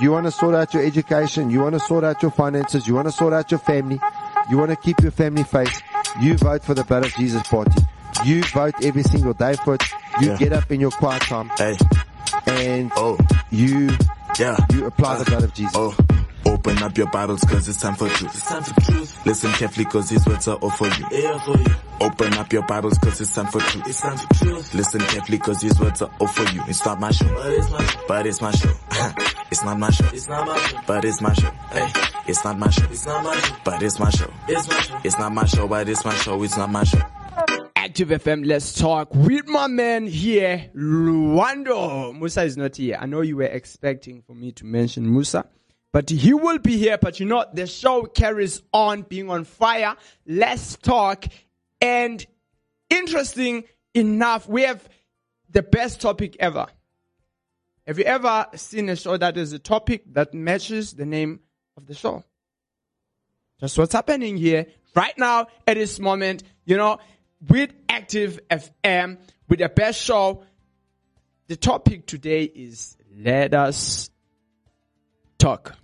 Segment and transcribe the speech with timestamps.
[0.00, 1.50] You want to sort out your education.
[1.50, 2.86] You want to sort out your finances.
[2.86, 4.00] You want to sort out your family.
[4.50, 5.82] You want to keep your family faith.
[6.20, 7.82] You vote for the blood of Jesus party.
[8.24, 9.82] You vote every single day for it.
[10.20, 10.36] You Yeah.
[10.36, 11.76] get up in your quiet time Hey,
[12.46, 13.18] and oh,
[13.50, 13.90] you,
[14.38, 14.56] yeah.
[14.72, 15.74] you apply the blood of Jesus.
[15.76, 15.94] Oh,
[16.46, 18.34] open up your Bibles cause it's time for truth.
[18.34, 19.26] It's time for truth.
[19.26, 21.06] Listen carefully cause these words are all for you.
[21.10, 21.74] Yeah, for you.
[22.00, 23.86] Open up your Bibles cause it's time for truth.
[23.86, 24.74] It's time for truth.
[24.74, 26.62] Listen carefully cause these words are all for you.
[26.68, 27.26] It's not my show.
[27.34, 27.98] But it's my show.
[28.08, 28.72] But it's my show.
[29.50, 30.06] it's not my show.
[30.12, 30.80] It's not my show.
[30.86, 31.50] But it's my show.
[31.70, 31.92] Hey,
[32.26, 32.84] it's not my show.
[32.90, 33.56] It's not my show.
[33.64, 34.32] But it's my show.
[34.48, 35.00] It's my show.
[35.04, 36.42] It's not my show, but it's my show.
[36.42, 37.00] It's not my show.
[37.76, 42.12] Active FM, let's talk with my man here, Luando.
[42.18, 42.98] Musa is not here.
[43.00, 45.46] I know you were expecting for me to mention Musa,
[45.98, 46.96] but he will be here.
[46.96, 49.96] But you know, the show carries on being on fire.
[50.24, 51.24] Let's talk.
[51.80, 52.24] And
[52.88, 54.88] interesting enough, we have
[55.50, 56.68] the best topic ever.
[57.84, 61.40] Have you ever seen a show that is a topic that matches the name
[61.76, 62.22] of the show?
[63.60, 66.44] That's what's happening here right now at this moment.
[66.64, 66.98] You know,
[67.48, 70.44] with Active FM, with the best show.
[71.48, 74.10] The topic today is let us
[75.38, 75.76] talk.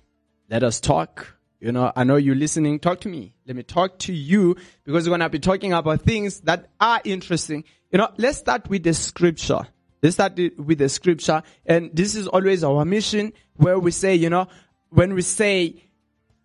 [0.48, 1.36] Let us talk.
[1.60, 2.78] You know, I know you're listening.
[2.78, 3.34] Talk to me.
[3.46, 7.00] Let me talk to you because we're going to be talking about things that are
[7.04, 7.64] interesting.
[7.90, 9.66] You know, let's start with the scripture.
[10.02, 11.42] Let's start with the scripture.
[11.64, 14.48] And this is always our mission where we say, you know,
[14.90, 15.82] when we say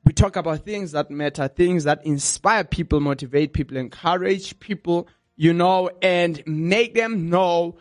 [0.05, 5.53] we talk about things that matter, things that inspire people, motivate people, encourage people, you
[5.53, 7.77] know, and make them know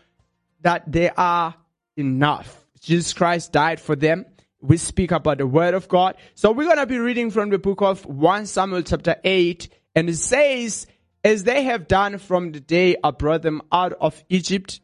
[0.63, 1.55] that they are
[1.97, 2.67] enough.
[2.81, 4.27] Jesus Christ died for them.
[4.61, 6.17] We speak about the word of God.
[6.35, 9.69] So we're going to be reading from the book of 1 Samuel chapter 8.
[9.95, 10.87] And it says,
[11.25, 14.81] as they have done from the day I brought them out of Egypt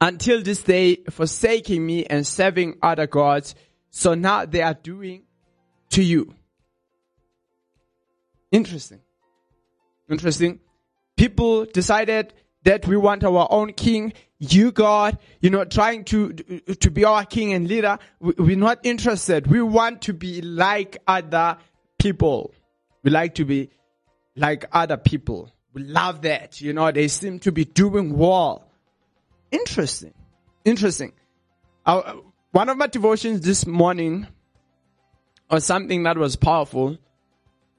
[0.00, 3.54] until this day, forsaking me and serving other gods.
[3.90, 5.22] So now they are doing
[5.90, 6.34] to you.
[8.52, 9.00] Interesting.
[10.10, 10.60] Interesting.
[11.16, 12.34] People decided
[12.64, 14.12] that we want our own king.
[14.38, 17.98] You, God, you know, trying to, to be our king and leader.
[18.20, 19.46] We- We're not interested.
[19.46, 21.56] We want to be like other
[21.98, 22.52] people.
[23.02, 23.70] We like to be
[24.36, 25.50] like other people.
[25.72, 26.60] We love that.
[26.60, 28.68] You know, they seem to be doing well.
[29.50, 30.12] Interesting.
[30.64, 31.12] Interesting.
[31.86, 32.14] Uh,
[32.52, 34.26] one of my devotions this morning
[35.50, 36.98] was something that was powerful.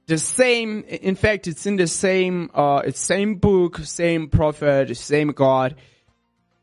[0.07, 5.29] The same, in fact, it's in the same, uh, it's same book, same prophet, same
[5.29, 5.75] God.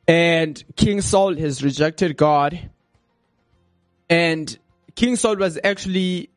[0.07, 2.71] And King Saul has rejected God.
[4.09, 4.57] And
[4.95, 6.31] King Saul was actually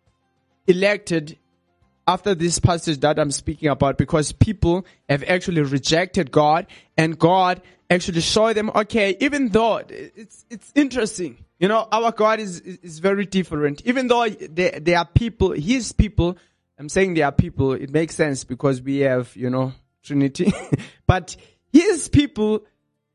[0.68, 1.38] elected
[2.08, 6.68] after this passage that I'm speaking about because people have actually rejected God
[6.98, 12.40] and God actually showed them, okay, even though it's, it's interesting, you know, our God
[12.40, 13.82] is, is, very different.
[13.86, 16.38] Even though there, there are people, his people,
[16.78, 20.54] I'm saying there are people, it makes sense because we have, you know, Trinity,
[21.08, 21.36] but
[21.72, 22.66] his people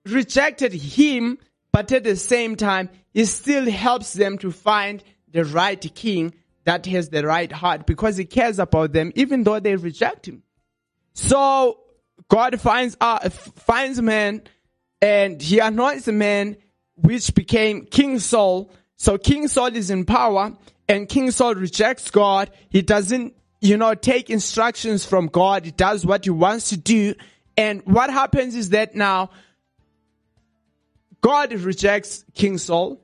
[0.04, 1.38] rejected him,
[1.72, 6.34] but at the same time, he still helps them to find the right king
[6.65, 10.42] that has the right heart because he cares about them even though they reject him.
[11.15, 11.81] So
[12.28, 14.42] God finds uh, finds a man
[15.00, 16.56] and he anoints a man
[16.94, 18.71] which became King Saul.
[18.97, 20.53] So King Saul is in power
[20.88, 22.50] and King Saul rejects God.
[22.69, 25.65] He doesn't, you know, take instructions from God.
[25.65, 27.15] He does what he wants to do.
[27.56, 29.31] And what happens is that now
[31.21, 33.00] God rejects King Saul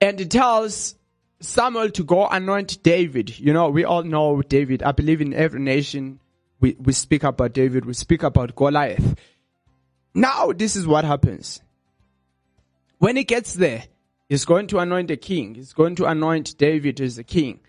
[0.00, 0.94] and he tells
[1.40, 3.38] Samuel to go anoint David.
[3.38, 4.82] You know, we all know David.
[4.82, 6.20] I believe in every nation
[6.60, 9.16] we, we speak about David, we speak about Goliath.
[10.14, 11.60] Now, this is what happens.
[12.98, 13.84] When he gets there,
[14.28, 15.54] he's going to anoint a king.
[15.54, 17.60] He's going to anoint David as the king.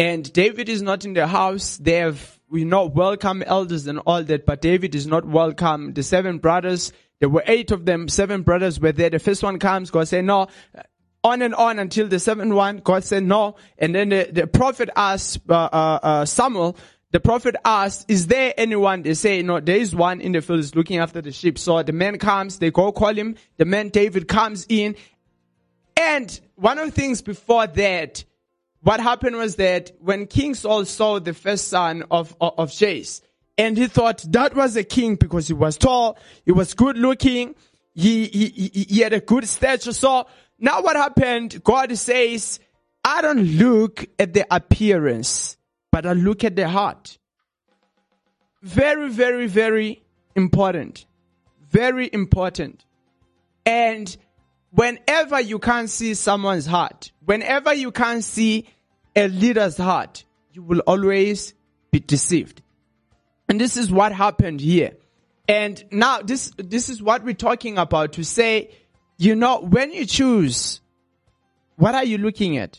[0.00, 1.76] And David is not in the house.
[1.76, 5.92] They have, we know, welcome elders and all that, but David is not welcome.
[5.92, 9.10] The seven brothers, there were eight of them, seven brothers were there.
[9.10, 10.46] The first one comes, God said, no,
[11.22, 13.56] on and on until the seventh one, God said no.
[13.76, 16.78] And then the, the prophet asked, uh, uh, uh, Samuel,
[17.10, 19.02] the prophet asked, is there anyone?
[19.02, 21.58] They say, no, there is one in the fields looking after the sheep.
[21.58, 23.36] So the man comes, they go call him.
[23.58, 24.96] The man David comes in.
[25.94, 28.24] And one of the things before that,
[28.82, 33.22] what happened was that when King Saul saw the first son of, of, of Jesse,
[33.58, 37.54] and he thought that was a king because he was tall, he was good looking,
[37.94, 39.92] he, he, he had a good stature.
[39.92, 40.26] So
[40.58, 41.62] now what happened?
[41.62, 42.58] God says,
[43.04, 45.58] I don't look at the appearance,
[45.90, 47.18] but I look at the heart.
[48.62, 50.02] Very, very, very
[50.34, 51.04] important.
[51.70, 52.84] Very important.
[53.66, 54.16] And
[54.72, 58.68] whenever you can't see someone's heart, whenever you can't see
[59.16, 61.54] a leader's heart, you will always
[61.90, 62.62] be deceived.
[63.48, 64.92] And this is what happened here.
[65.48, 68.70] And now this, this is what we're talking about to say,
[69.18, 70.80] you know, when you choose,
[71.76, 72.78] what are you looking at?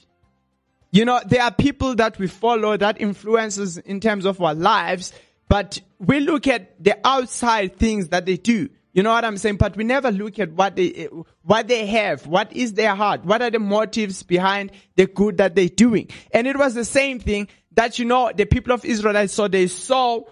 [0.92, 5.14] You know, there are people that we follow that influences in terms of our lives,
[5.50, 8.70] but we look at the outside things that they do.
[8.94, 9.56] You know what I'm saying?
[9.56, 11.08] But we never look at what they, eh,
[11.44, 12.28] what they have.
[12.28, 13.24] What is their heart?
[13.24, 16.10] What are the motives behind the good that they're doing?
[16.32, 19.48] And it was the same thing that, you know, the people of Israel saw.
[19.48, 20.24] They saw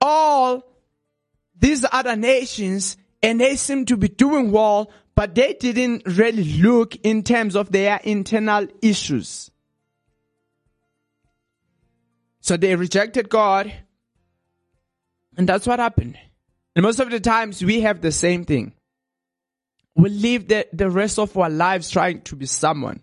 [0.00, 0.64] all
[1.58, 6.96] these other nations and they seem to be doing well, but they didn't really look
[7.04, 9.52] in terms of their internal issues.
[12.40, 13.72] So they rejected God.
[15.36, 16.18] And that's what happened.
[16.74, 18.72] And most of the times we have the same thing.
[19.94, 23.00] We live the, the rest of our lives trying to be someone.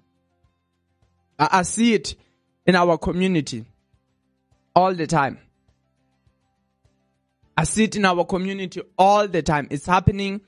[1.38, 2.16] I, I see it
[2.66, 3.66] in our community
[4.76, 5.40] all the time.
[7.56, 9.68] I see it in our community all the time.
[9.70, 10.42] It's happening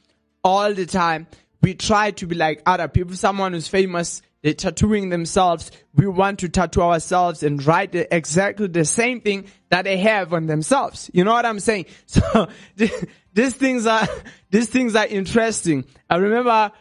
[0.43, 1.27] all the time.
[1.61, 3.15] We try to be like other people.
[3.15, 5.71] Someone who's famous, they're tattooing themselves.
[5.93, 10.33] We want to tattoo ourselves and write the, exactly the same thing that they have
[10.33, 11.11] on themselves.
[11.13, 11.85] You know what I'm saying?
[12.07, 12.47] So
[13.33, 14.07] these things are,
[14.49, 15.85] these things are interesting.
[16.09, 16.71] I remember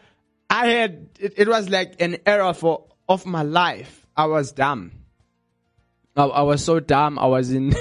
[0.49, 4.05] I had, it, it was like an era for, of my life.
[4.17, 4.91] I was dumb.
[6.15, 7.17] I, I was so dumb.
[7.19, 7.73] I was in,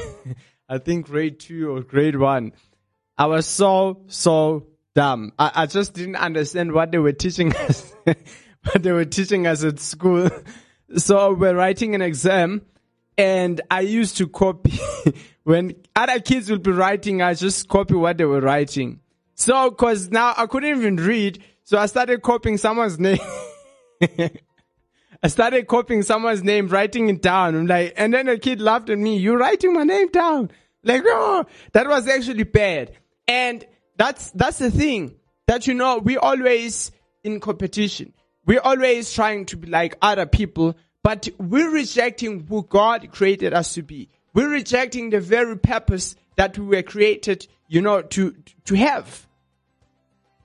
[0.69, 2.53] I think grade two or grade one.
[3.19, 5.33] I was so, so dumb.
[5.39, 7.93] I, I just didn't understand what they were teaching us,
[8.65, 10.31] what they were teaching us at school.
[10.97, 12.63] So we're writing an exam
[13.17, 14.77] and I used to copy
[15.45, 18.99] when other kids would be writing, I just copy what they were writing.
[19.37, 23.21] So, cause now I couldn't even read, so I started copying someone's name.
[25.23, 27.55] I started copying someone's name, writing it down.
[27.55, 29.19] I'm like, and then a kid laughed at me.
[29.19, 30.51] You writing my name down?
[30.83, 32.97] Like, oh, that was actually bad.
[33.29, 33.65] And
[33.97, 35.15] that's, that's the thing
[35.47, 36.91] that, you know, we always
[37.23, 38.13] in competition.
[38.47, 43.75] We're always trying to be like other people, but we're rejecting who God created us
[43.75, 44.09] to be.
[44.33, 48.35] We're rejecting the very purpose that we were created, you know, to,
[48.65, 49.27] to have.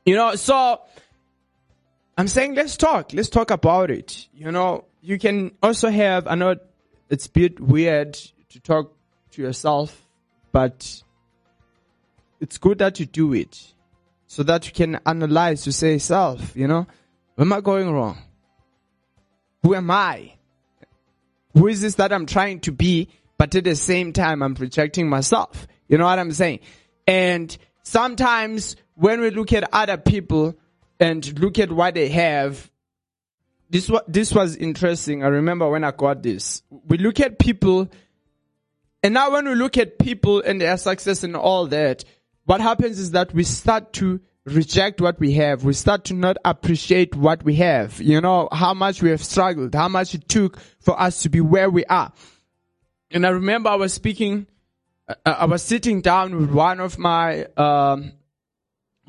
[0.06, 0.82] You know, so
[2.18, 3.14] I'm saying let's talk.
[3.14, 4.28] Let's talk about it.
[4.34, 6.56] You know, you can also have, I know
[7.10, 8.14] it's a bit weird
[8.50, 8.94] to talk
[9.32, 10.08] to yourself,
[10.52, 11.04] but
[12.40, 13.74] it's good that you do it
[14.28, 16.88] so that you can analyze to say self, you know,
[17.38, 18.18] am I going wrong?
[19.64, 20.34] Who am I?
[21.54, 23.10] Who is this that I'm trying to be?
[23.38, 25.68] But at the same time, I'm projecting myself.
[25.88, 26.60] You know what I'm saying?
[27.06, 30.56] And sometimes when we look at other people,
[31.00, 32.72] and look at what they have.
[33.70, 35.24] This was, this was interesting.
[35.24, 36.64] I remember when I got this.
[36.70, 37.90] We look at people,
[39.04, 42.04] and now when we look at people and their success and all that,
[42.46, 45.64] what happens is that we start to reject what we have.
[45.64, 48.00] We start to not appreciate what we have.
[48.00, 51.42] You know, how much we have struggled, how much it took for us to be
[51.42, 52.12] where we are.
[53.12, 54.48] And I remember I was speaking,
[55.26, 58.14] I was sitting down with one of my, um,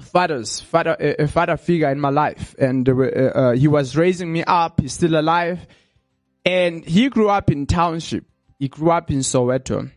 [0.00, 4.44] fathers, father, a father figure in my life, and uh, uh, he was raising me
[4.44, 4.80] up.
[4.80, 5.66] He's still alive,
[6.44, 8.24] and he grew up in township.
[8.58, 9.90] He grew up in Soweto,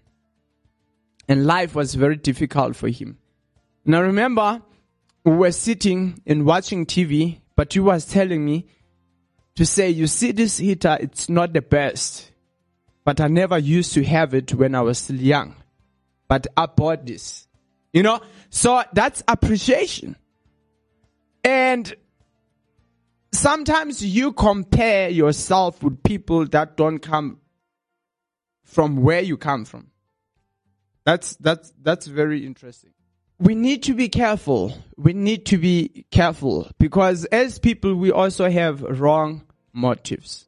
[1.28, 3.18] and life was very difficult for him.
[3.86, 4.62] And I remember
[5.30, 8.66] we were sitting and watching TV, but he was telling me
[9.56, 12.32] to say, "You see, this heater, it's not the best,
[13.04, 15.56] but I never used to have it when I was still young,
[16.28, 17.48] but I bought this."
[17.94, 20.16] You know, so that's appreciation.
[21.44, 21.94] And
[23.32, 27.40] sometimes you compare yourself with people that don't come
[28.64, 29.92] from where you come from.
[31.06, 32.92] That's, that's, that's very interesting.
[33.40, 34.74] We need to be careful.
[34.98, 40.46] We need to be careful because as people, we also have wrong motives.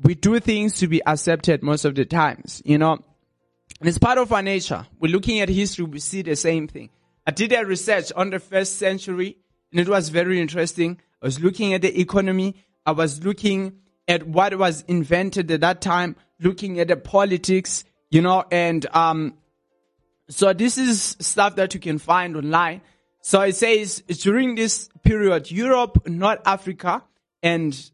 [0.00, 2.98] We do things to be accepted most of the times, you know.
[3.80, 4.86] And it's part of our nature.
[5.00, 6.90] We're looking at history, we see the same thing.
[7.26, 9.36] I did a research on the first century
[9.72, 11.00] and it was very interesting.
[11.20, 12.54] I was looking at the economy.
[12.86, 18.22] I was looking at what was invented at that time, looking at the politics, you
[18.22, 19.34] know, and, um,
[20.28, 22.80] so this is stuff that you can find online.
[23.20, 27.02] So it says during this period, Europe, North Africa,
[27.42, 27.90] and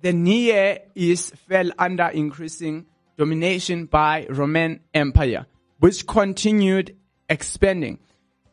[0.00, 2.86] the Near East fell under increasing
[3.16, 5.46] domination by Roman Empire,
[5.78, 6.96] which continued
[7.28, 7.98] expanding.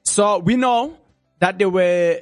[0.03, 0.97] So we know
[1.39, 2.19] that they were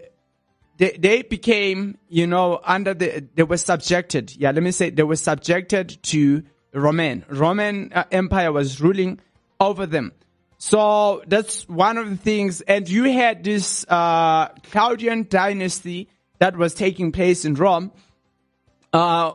[0.77, 4.35] they, they became, you know, under the, they were subjected.
[4.35, 7.25] Yeah, let me say they were subjected to Roman.
[7.29, 9.19] Roman uh, Empire was ruling
[9.59, 10.13] over them.
[10.57, 12.61] So that's one of the things.
[12.61, 16.09] And you had this uh, Claudian dynasty
[16.39, 17.91] that was taking place in Rome,
[18.91, 19.33] uh,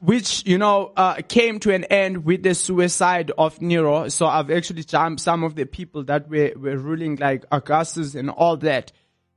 [0.00, 4.08] which you know uh, came to an end with the suicide of Nero.
[4.08, 8.30] So I've actually jumped some of the people that were, were ruling, like Augustus and
[8.30, 8.92] all that.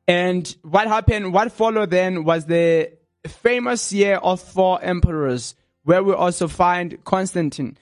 [0.08, 1.34] And what happened?
[1.34, 2.92] What followed then was the
[3.26, 7.78] famous year of four emperors, where we also find Constantine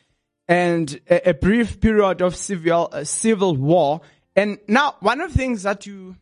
[0.49, 4.01] and a, a brief period of civil uh, civil war.
[4.35, 6.17] And now, one of the things that you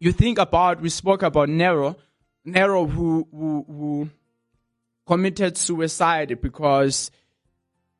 [0.00, 1.96] you think about, we spoke about Nero,
[2.44, 4.10] Nero who who, who
[5.06, 7.10] committed suicide because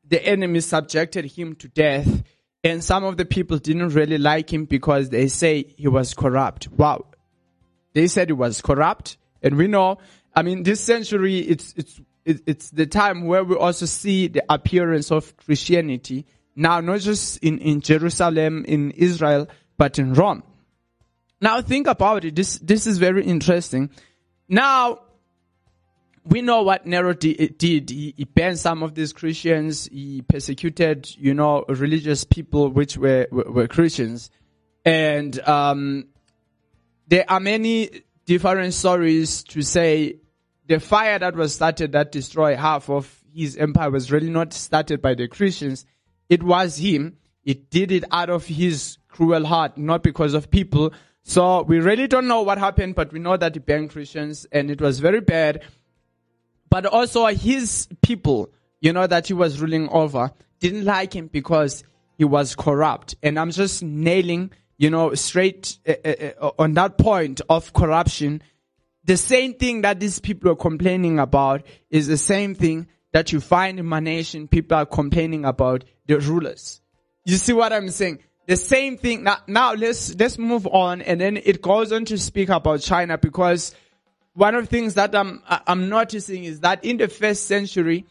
[0.07, 2.23] the enemy subjected him to death.
[2.63, 6.67] And some of the people didn't really like him because they say he was corrupt.
[6.69, 7.05] Wow.
[7.93, 9.17] They said he was corrupt.
[9.41, 9.99] And we know,
[10.35, 12.01] I mean, this century, it's, it's
[12.45, 17.59] it's the time where we also see the appearance of Christianity now, not just in,
[17.59, 20.43] in Jerusalem, in Israel, but in Rome.
[21.39, 22.35] Now think about it.
[22.35, 23.89] This, this is very interesting.
[24.49, 24.99] Now,
[26.25, 27.61] we know what Nero did.
[27.61, 29.87] He, he banned some of these Christians.
[29.87, 34.29] He persecuted, you know, religious people which were, were, were Christians.
[34.83, 36.07] And, um,
[37.07, 40.17] there are many different stories to say
[40.69, 45.01] the fire that was started that destroyed half of his empire was really not started
[45.01, 45.83] by the Christians.
[46.29, 47.17] It was him.
[47.43, 50.93] It did it out of his cruel heart, not because of people.
[51.23, 54.69] So we really don't know what happened, but we know that he banned Christians and
[54.69, 55.63] it was very bad.
[56.69, 61.83] But also his people, you know, that he was ruling over didn't like him because
[62.19, 63.15] he was corrupt.
[63.23, 65.93] And I'm just nailing, you know, straight uh,
[66.39, 68.43] uh, on that point of corruption
[69.09, 73.41] the same thing that these people are complaining about is the same thing that you
[73.41, 74.47] find in my nation.
[74.47, 76.79] People are complaining about the rulers.
[77.25, 78.19] You see what I'm saying?
[78.45, 79.23] The same thing.
[79.23, 81.01] Now, now let's, let's move on.
[81.01, 83.73] And then it goes on to speak about China because
[84.35, 88.05] one of the things that I'm, I'm noticing is that in the first century,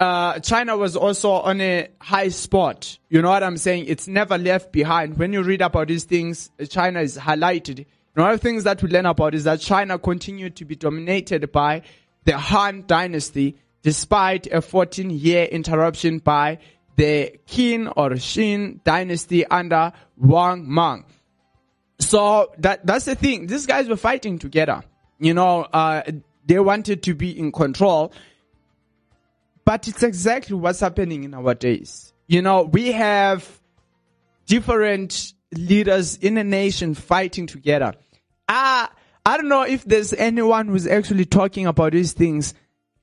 [0.00, 2.98] uh, China was also on a high spot.
[3.08, 3.84] You know what I'm saying?
[3.86, 5.16] It's never left behind.
[5.16, 8.88] When you read about these things, China is highlighted one of the things that we
[8.88, 11.82] learn about is that China continued to be dominated by
[12.24, 16.58] the Han dynasty despite a 14 year interruption by
[16.96, 21.04] the Qin or Xin dynasty under Wang Mang.
[21.98, 23.46] So that, that's the thing.
[23.46, 24.82] These guys were fighting together.
[25.18, 26.02] You know, uh,
[26.46, 28.12] they wanted to be in control.
[29.64, 32.12] But it's exactly what's happening in our days.
[32.26, 33.60] You know, we have
[34.46, 37.94] different leaders in a nation fighting together.
[38.48, 38.92] Ah,
[39.24, 42.54] I don't know if there's anyone who's actually talking about these things.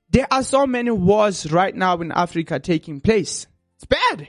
[0.10, 3.48] There are so many wars right now in Africa taking place.
[3.76, 4.28] It's bad.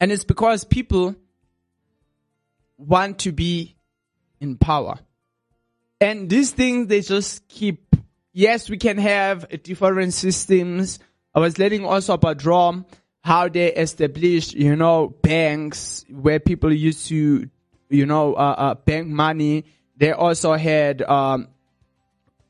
[0.00, 1.16] And it's because people
[2.76, 3.76] want to be
[4.40, 4.98] in power.
[6.00, 7.96] And these things, they just keep,
[8.32, 11.00] yes, we can have different systems.
[11.34, 12.86] I was learning also about Rome
[13.22, 17.48] how they established, you know, banks where people used to,
[17.90, 19.64] you know, uh, uh, bank money.
[19.96, 21.48] They also had um,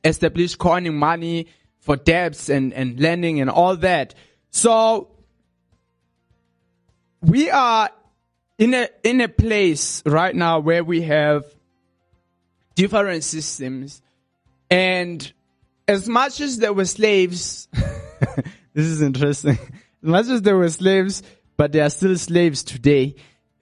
[0.04, 1.46] established coining money
[1.80, 4.14] for debts and, and lending and all that.
[4.50, 5.08] So
[7.20, 7.90] we are
[8.58, 11.44] in a in a place right now where we have
[12.74, 14.02] different systems
[14.70, 15.32] and
[15.86, 17.68] as much as there were slaves
[18.74, 19.58] this is interesting
[20.02, 21.22] not just there were slaves,
[21.56, 23.16] but they are still slaves today.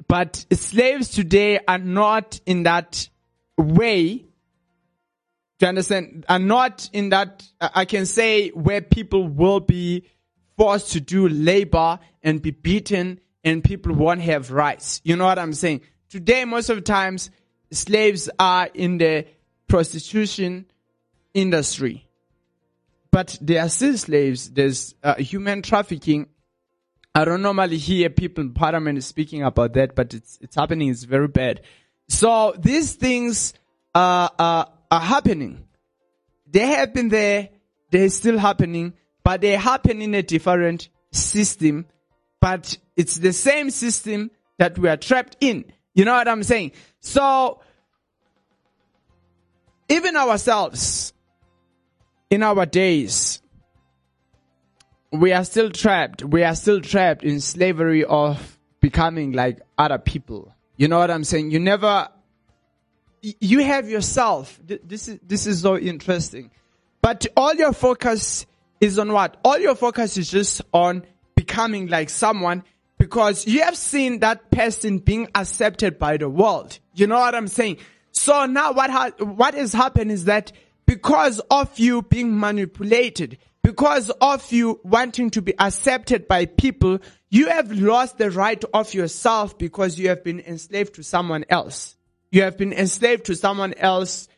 [0.09, 3.09] But slaves today are not in that
[3.57, 4.19] way.
[5.59, 6.27] Do you understand?
[6.29, 10.05] Are not in that, I can say, where people will be
[10.57, 15.01] forced to do labor and be beaten and people won't have rights.
[15.05, 15.83] You know what I'm saying?
[16.11, 17.31] Today, most of the times,
[17.71, 19.27] slaves are in the
[19.69, 20.67] prostitution
[21.35, 22.06] industry
[23.17, 24.51] but they are still slaves.
[24.51, 26.27] There's uh, human trafficking.
[27.15, 30.91] I don't normally hear people in parliament speaking about that, but it's, it's happening.
[30.91, 31.63] It's very bad.
[32.11, 33.55] So these things
[33.95, 35.65] are, are, are happening.
[36.47, 37.49] They have been there.
[37.91, 38.93] They're still happening,
[39.25, 41.87] but they happen in a different system,
[42.39, 45.65] but it's the same system that we are trapped in.
[45.95, 46.73] You know what I'm saying?
[47.01, 47.63] So,
[49.89, 51.15] even ourselves,
[52.31, 53.41] in our days,
[55.13, 56.23] we are still trapped.
[56.25, 60.53] We are still trapped in slavery of becoming like other people.
[60.77, 61.51] You know what I'm saying?
[61.51, 62.09] You never
[63.23, 64.61] you have yourself.
[64.65, 66.51] This is, this is so interesting.
[67.03, 68.47] But all your focus
[68.81, 69.37] is on what?
[69.45, 71.05] All your focus is just on
[71.35, 72.63] becoming like someone
[72.99, 76.79] because you have seen that person being accepted by the world.
[76.95, 77.79] You know what I'm saying?
[78.13, 80.53] So now what ha- what has happened is that
[80.87, 87.49] because of you being manipulated, because of you wanting to be accepted by people, you
[87.49, 91.97] have lost the right of yourself because you have been enslaved to someone else.
[92.31, 94.29] You have been enslaved to someone else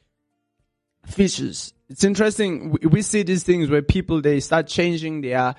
[1.07, 1.75] features.
[1.89, 2.71] It's interesting.
[2.71, 5.55] We, we see these things where people they start changing their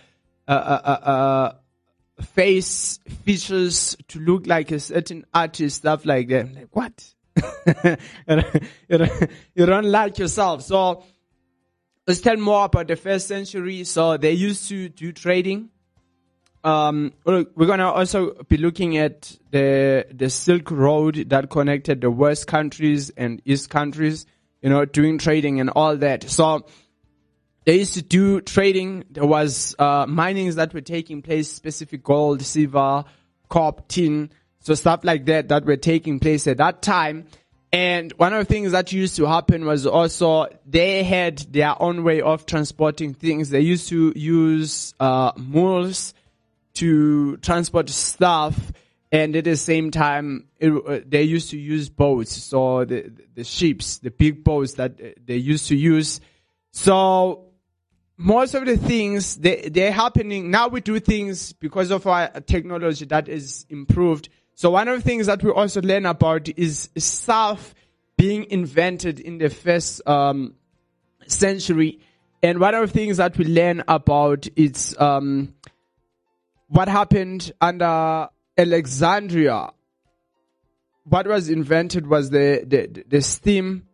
[0.47, 6.45] uh, uh, uh, uh, face features to look like a certain artist, stuff like that.
[6.45, 7.13] I'm like what?
[9.55, 10.63] you, don't, like yourself.
[10.63, 11.03] So
[12.07, 13.83] let's tell more about the first century.
[13.83, 15.69] So they used to do trading.
[16.63, 22.47] Um, we're gonna also be looking at the the Silk Road that connected the West
[22.47, 24.25] countries and East countries.
[24.61, 26.29] You know, doing trading and all that.
[26.29, 26.65] So
[27.65, 29.05] they used to do trading.
[29.09, 33.05] There was uh, minings that were taking place, specific gold, silver,
[33.47, 37.25] copper, tin, so stuff like that that were taking place at that time.
[37.71, 42.03] And one of the things that used to happen was also they had their own
[42.03, 43.51] way of transporting things.
[43.51, 46.15] They used to use uh, mules
[46.75, 48.71] to transport stuff,
[49.11, 52.31] and at the same time, it, uh, they used to use boats.
[52.31, 56.21] So the the ships, the big boats that uh, they used to use.
[56.71, 57.49] So
[58.17, 60.69] most of the things they they're happening now.
[60.69, 64.29] We do things because of our technology that is improved.
[64.59, 67.73] So one of the things that we also learn about is stuff
[68.17, 70.55] being invented in the first um,
[71.27, 72.01] century,
[72.43, 75.55] and one of the things that we learn about is um,
[76.67, 79.69] what happened under Alexandria.
[81.05, 83.87] What was invented was the the, the steam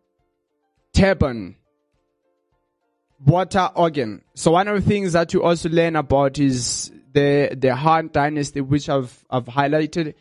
[0.94, 1.58] turbine
[3.24, 4.24] water organ.
[4.34, 8.62] So one of the things that you also learn about is the the Han dynasty,
[8.62, 10.16] which I've I've highlighted,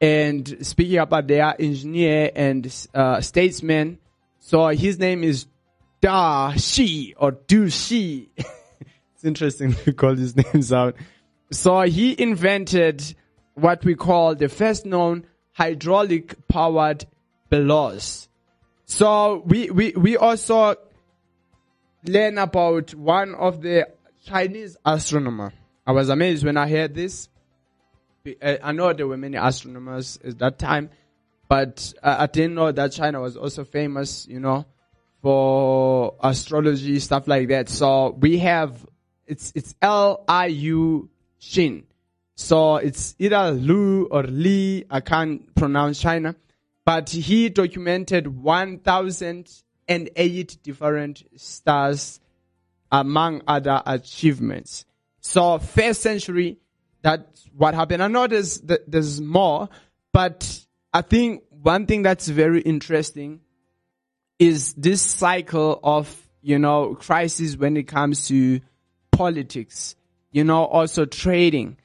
[0.00, 3.98] and speaking about their engineer and uh, statesman.
[4.40, 5.46] So his name is
[6.00, 8.30] Da Shi or Du Shi.
[8.36, 10.96] it's interesting to call these names out.
[11.50, 13.14] So he invented
[13.54, 17.06] what we call the first known hydraulic powered
[17.48, 18.28] bellows.
[18.84, 20.76] So we, we, we also
[22.04, 23.88] learn about one of the
[24.24, 25.52] Chinese astronomer.
[25.86, 27.28] I was amazed when I heard this.
[28.26, 30.90] I eh, I know there were many astronomers at that time,
[31.48, 34.64] but I I didn't know that China was also famous, you know,
[35.22, 37.68] for astrology stuff like that.
[37.68, 38.86] So we have
[39.26, 41.08] it's it's L I U
[41.38, 41.84] Shin.
[42.34, 44.84] So it's either Lu or Li.
[44.90, 46.34] I can't pronounce China,
[46.84, 52.20] but he documented 1,008 different stars
[52.92, 54.84] among other achievements.
[55.20, 56.58] So first century,
[57.06, 58.02] that's what happened.
[58.02, 59.68] I know there's, there's more,
[60.12, 63.42] but I think one thing that's very interesting
[64.40, 68.60] is this cycle of, you know, crisis when it comes to
[69.12, 69.94] politics,
[70.32, 71.76] you know, also trading,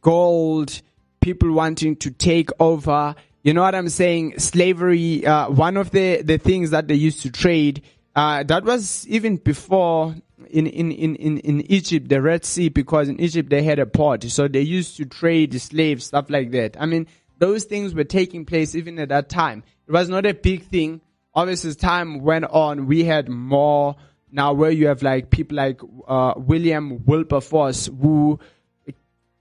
[0.00, 0.80] gold,
[1.20, 3.14] people wanting to take over.
[3.42, 4.38] You know what I'm saying?
[4.38, 7.82] Slavery, uh, one of the, the things that they used to trade,
[8.16, 10.14] uh, that was even before
[10.50, 13.86] in, in, in, in, in Egypt, the Red Sea, because in Egypt they had a
[13.86, 14.24] port.
[14.24, 16.76] So they used to trade slaves, stuff like that.
[16.78, 17.06] I mean,
[17.38, 19.62] those things were taking place even at that time.
[19.86, 21.00] It was not a big thing.
[21.34, 23.96] Obviously, as time went on, we had more
[24.32, 28.38] now where you have like people like uh, William Wilberforce who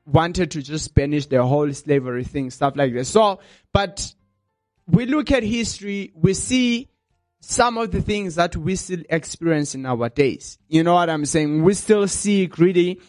[0.05, 3.05] wanted to just banish the whole slavery thing, stuff like that.
[3.05, 3.39] So,
[3.73, 4.13] but
[4.87, 6.89] we look at history, we see
[7.41, 10.57] some of the things that we still experience in our days.
[10.67, 11.63] You know what I'm saying?
[11.63, 12.99] We still see greedy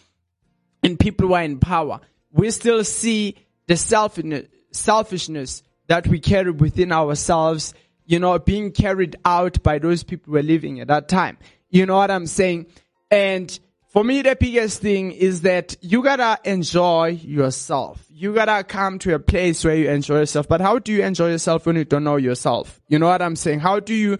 [0.82, 2.00] in people who are in power.
[2.32, 7.74] We still see the selfishness, that we carry within ourselves,
[8.06, 11.36] you know, being carried out by those people who were living at that time.
[11.68, 12.66] You know what I'm saying?
[13.10, 13.58] And
[13.90, 18.06] for me, the biggest thing is that you gotta enjoy yourself.
[18.08, 20.46] You gotta come to a place where you enjoy yourself.
[20.46, 22.80] But how do you enjoy yourself when you don't know yourself?
[22.86, 23.58] You know what I'm saying?
[23.58, 24.18] How do you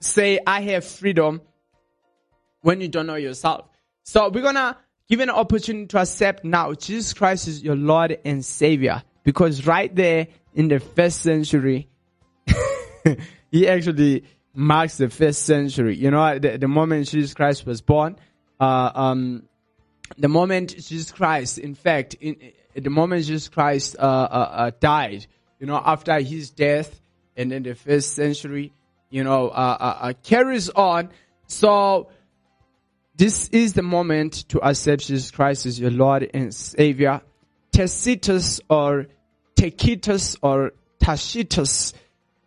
[0.00, 1.40] say, I have freedom
[2.60, 3.70] when you don't know yourself?
[4.02, 4.76] So we're gonna
[5.08, 9.02] give an opportunity to accept now Jesus Christ is your Lord and Savior.
[9.24, 11.88] Because right there in the first century,
[13.50, 15.96] he actually marks the first century.
[15.96, 18.16] You know, the, the moment Jesus Christ was born,
[18.60, 19.48] uh, um,
[20.18, 22.36] the moment Jesus Christ, in fact, in,
[22.74, 25.26] the moment Jesus Christ uh, uh, uh, died,
[25.58, 27.00] you know, after his death,
[27.36, 28.72] and in the first century,
[29.08, 31.10] you know, uh, uh, carries on.
[31.46, 32.08] So
[33.16, 37.22] this is the moment to accept Jesus Christ as your Lord and Savior.
[37.72, 39.06] Tacitus or
[39.56, 41.94] Tacitus or Tacitus,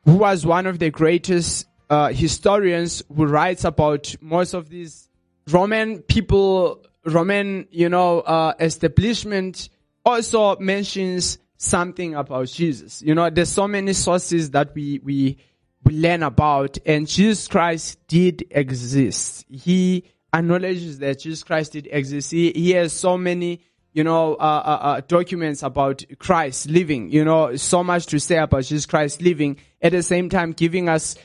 [0.06, 1.66] who was one of the greatest
[2.12, 5.10] historians who writes about most of these
[5.50, 9.70] Roman people, Roman, you know, uh, establishment
[10.06, 13.02] also mentions something about Jesus.
[13.02, 15.38] You know, there's so many sources that we, we,
[15.84, 19.46] we learn about and Jesus Christ did exist.
[19.50, 20.04] He
[20.34, 22.32] acknowledges that Jesus Christ did exist.
[22.32, 23.62] He, he has so many,
[23.94, 28.38] you know, uh, uh, uh, documents about Christ living, you know, so much to say
[28.38, 31.16] about Jesus Christ living at the same time giving us,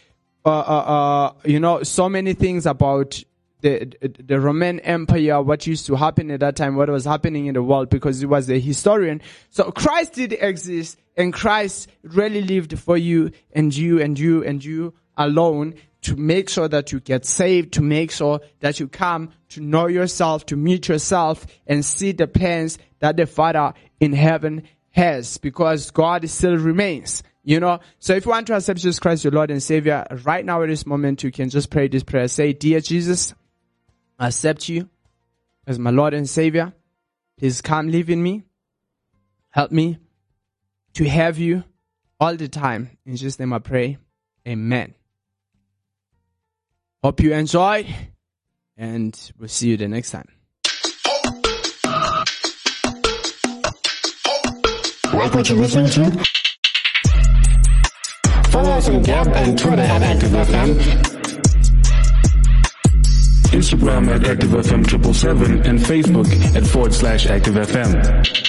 [0.44, 3.22] uh, uh, uh, you know, so many things about
[3.60, 7.54] the, the Roman Empire, what used to happen at that time, what was happening in
[7.54, 9.20] the world, because he was a historian.
[9.50, 14.64] So Christ did exist, and Christ really lived for you and you and you and
[14.64, 19.30] you alone to make sure that you get saved, to make sure that you come
[19.48, 24.62] to know yourself, to meet yourself, and see the plans that the Father in heaven
[24.90, 27.22] has, because God still remains.
[27.42, 30.44] You know, so if you want to accept Jesus Christ, your Lord and Savior, right
[30.44, 32.28] now at this moment, you can just pray this prayer.
[32.28, 33.32] Say, Dear Jesus,
[34.18, 34.88] accept you
[35.66, 36.72] as my Lord and Savior.
[37.38, 38.44] Please come live in me.
[39.50, 39.98] Help me
[40.94, 41.64] to have you
[42.18, 42.98] all the time.
[43.06, 43.98] In Jesus' name I pray.
[44.46, 44.94] Amen.
[47.02, 47.86] Hope you enjoyed
[48.76, 50.28] and we'll see you the next time.
[55.38, 56.24] What you're listening to?
[58.50, 61.17] Follow us on Gab and Twitter at ActiveFM.
[63.58, 68.47] Instagram at ActiveFM777 and Facebook at forward slash ActiveFM.